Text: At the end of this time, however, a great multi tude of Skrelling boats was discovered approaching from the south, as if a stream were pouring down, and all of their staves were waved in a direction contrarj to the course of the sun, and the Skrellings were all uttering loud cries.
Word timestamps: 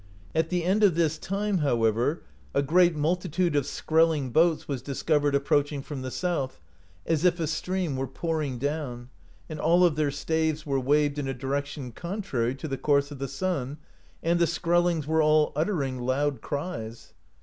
At 0.33 0.49
the 0.49 0.63
end 0.63 0.81
of 0.83 0.95
this 0.95 1.19
time, 1.19 1.59
however, 1.59 2.23
a 2.55 2.63
great 2.63 2.95
multi 2.95 3.29
tude 3.29 3.55
of 3.55 3.65
Skrelling 3.65 4.33
boats 4.33 4.67
was 4.67 4.81
discovered 4.81 5.35
approaching 5.35 5.83
from 5.83 6.01
the 6.01 6.09
south, 6.09 6.59
as 7.05 7.23
if 7.23 7.39
a 7.39 7.45
stream 7.45 7.95
were 7.95 8.07
pouring 8.07 8.57
down, 8.57 9.09
and 9.47 9.59
all 9.59 9.85
of 9.85 9.95
their 9.95 10.09
staves 10.09 10.65
were 10.65 10.79
waved 10.79 11.19
in 11.19 11.27
a 11.27 11.35
direction 11.35 11.91
contrarj 11.91 12.57
to 12.57 12.67
the 12.67 12.79
course 12.79 13.11
of 13.11 13.19
the 13.19 13.27
sun, 13.27 13.77
and 14.23 14.39
the 14.39 14.47
Skrellings 14.47 15.05
were 15.05 15.21
all 15.21 15.51
uttering 15.55 15.99
loud 15.99 16.41
cries. 16.41 17.13